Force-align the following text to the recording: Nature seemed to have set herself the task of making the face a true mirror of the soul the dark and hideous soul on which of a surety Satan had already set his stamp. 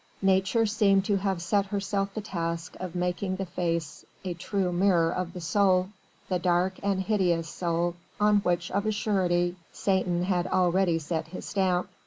Nature 0.23 0.65
seemed 0.65 1.05
to 1.05 1.17
have 1.17 1.39
set 1.43 1.67
herself 1.67 2.11
the 2.15 2.21
task 2.21 2.75
of 2.79 2.95
making 2.95 3.35
the 3.35 3.45
face 3.45 4.03
a 4.25 4.33
true 4.33 4.71
mirror 4.73 5.11
of 5.13 5.31
the 5.33 5.39
soul 5.39 5.89
the 6.27 6.39
dark 6.39 6.73
and 6.81 7.03
hideous 7.03 7.47
soul 7.47 7.93
on 8.19 8.37
which 8.37 8.71
of 8.71 8.87
a 8.87 8.91
surety 8.91 9.55
Satan 9.71 10.23
had 10.23 10.47
already 10.47 10.97
set 10.97 11.27
his 11.27 11.45
stamp. 11.45 11.87